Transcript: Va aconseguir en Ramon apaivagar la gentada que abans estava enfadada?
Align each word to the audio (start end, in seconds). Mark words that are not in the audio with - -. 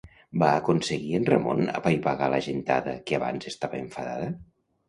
Va 0.43 0.47
aconseguir 0.59 1.11
en 1.17 1.27
Ramon 1.31 1.61
apaivagar 1.81 2.31
la 2.37 2.41
gentada 2.49 2.97
que 3.11 3.19
abans 3.21 3.47
estava 3.55 3.81
enfadada? 3.83 4.33